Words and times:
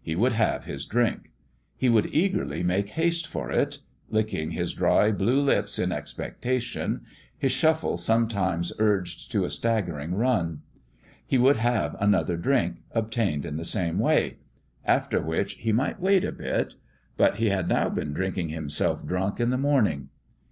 He 0.00 0.14
would 0.14 0.34
have 0.34 0.64
his 0.64 0.86
drink; 0.86 1.32
he 1.76 1.88
would 1.88 2.06
eagerly 2.14 2.62
make 2.62 2.90
haste 2.90 3.26
for 3.26 3.50
it 3.50 3.80
lick 4.08 4.32
ing 4.32 4.52
his 4.52 4.74
dry, 4.74 5.10
blue 5.10 5.40
lips 5.40 5.76
in 5.76 5.90
expectation 5.90 7.00
his 7.36 7.50
shuffle 7.50 7.98
sometimes 7.98 8.72
urged 8.78 9.32
to 9.32 9.44
a 9.44 9.50
staggering 9.50 10.14
run. 10.14 10.62
He 11.26 11.36
would 11.36 11.56
have 11.56 11.96
another 11.98 12.36
drink, 12.36 12.76
obtained 12.92 13.44
in 13.44 13.56
the 13.56 13.64
same 13.64 13.98
way: 13.98 14.36
after 14.84 15.20
which 15.20 15.54
he 15.54 15.72
might 15.72 15.98
wait 15.98 16.24
a 16.24 16.30
bit.... 16.30 16.76
But 17.16 17.38
he 17.38 17.48
had 17.48 17.68
now 17.68 17.88
been 17.88 18.12
drinking 18.12 18.50
himself 18.50 19.04
drunk 19.04 19.40
in 19.40 19.50
the 19.50 19.58
morn 19.58 19.88
ing. 19.88 20.08